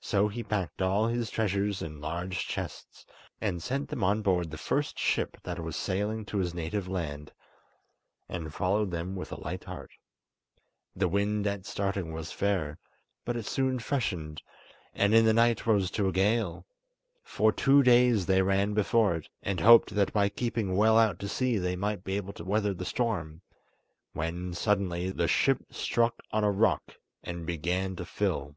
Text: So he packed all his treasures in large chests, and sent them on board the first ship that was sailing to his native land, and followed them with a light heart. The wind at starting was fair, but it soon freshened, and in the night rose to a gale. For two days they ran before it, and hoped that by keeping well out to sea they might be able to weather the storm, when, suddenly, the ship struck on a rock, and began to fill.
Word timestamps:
So 0.00 0.26
he 0.28 0.42
packed 0.42 0.80
all 0.80 1.06
his 1.06 1.28
treasures 1.28 1.82
in 1.82 2.00
large 2.00 2.46
chests, 2.46 3.04
and 3.42 3.62
sent 3.62 3.90
them 3.90 4.02
on 4.02 4.22
board 4.22 4.50
the 4.50 4.56
first 4.56 4.98
ship 4.98 5.36
that 5.42 5.62
was 5.62 5.76
sailing 5.76 6.24
to 6.26 6.38
his 6.38 6.54
native 6.54 6.88
land, 6.88 7.30
and 8.26 8.54
followed 8.54 8.90
them 8.90 9.16
with 9.16 9.32
a 9.32 9.38
light 9.40 9.64
heart. 9.64 9.90
The 10.96 11.08
wind 11.08 11.46
at 11.46 11.66
starting 11.66 12.10
was 12.14 12.32
fair, 12.32 12.78
but 13.26 13.36
it 13.36 13.44
soon 13.44 13.78
freshened, 13.80 14.40
and 14.94 15.14
in 15.14 15.26
the 15.26 15.34
night 15.34 15.66
rose 15.66 15.90
to 15.90 16.08
a 16.08 16.12
gale. 16.12 16.64
For 17.22 17.52
two 17.52 17.82
days 17.82 18.24
they 18.24 18.40
ran 18.40 18.72
before 18.72 19.16
it, 19.16 19.28
and 19.42 19.60
hoped 19.60 19.90
that 19.94 20.14
by 20.14 20.30
keeping 20.30 20.74
well 20.74 20.96
out 20.96 21.18
to 21.18 21.28
sea 21.28 21.58
they 21.58 21.76
might 21.76 22.02
be 22.02 22.16
able 22.16 22.32
to 22.34 22.44
weather 22.44 22.72
the 22.72 22.86
storm, 22.86 23.42
when, 24.14 24.54
suddenly, 24.54 25.10
the 25.10 25.28
ship 25.28 25.66
struck 25.70 26.14
on 26.32 26.44
a 26.44 26.50
rock, 26.50 26.94
and 27.22 27.44
began 27.44 27.94
to 27.96 28.06
fill. 28.06 28.54